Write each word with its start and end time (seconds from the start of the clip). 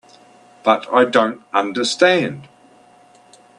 But 0.63 0.91
I 0.91 1.05
don't 1.05 1.43
understand. 1.53 2.47